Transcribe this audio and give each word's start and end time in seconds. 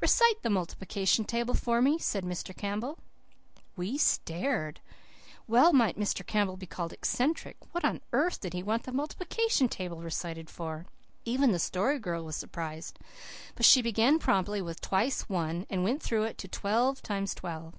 "Recite 0.00 0.42
the 0.42 0.50
multiplication 0.50 1.24
table 1.24 1.54
for 1.54 1.80
me," 1.80 2.00
said 2.00 2.24
Mr. 2.24 2.52
Campbell. 2.56 2.98
We 3.76 3.96
stared. 3.96 4.80
Well 5.46 5.72
might 5.72 5.96
Mr. 5.96 6.26
Campbell 6.26 6.56
be 6.56 6.66
called 6.66 6.92
eccentric. 6.92 7.58
What 7.70 7.84
on 7.84 8.00
earth 8.12 8.40
did 8.40 8.54
he 8.54 8.62
want 8.64 8.82
the 8.82 8.90
multiplication 8.90 9.68
table 9.68 9.98
recited 10.00 10.50
for? 10.50 10.86
Even 11.24 11.52
the 11.52 11.60
Story 11.60 12.00
Girl 12.00 12.24
was 12.24 12.34
surprised. 12.34 12.98
But 13.54 13.66
she 13.66 13.80
began 13.80 14.18
promptly, 14.18 14.60
with 14.60 14.80
twice 14.80 15.28
one 15.28 15.64
and 15.70 15.84
went 15.84 16.02
through 16.02 16.24
it 16.24 16.38
to 16.38 16.48
twelve 16.48 17.00
times 17.00 17.32
twelve. 17.32 17.74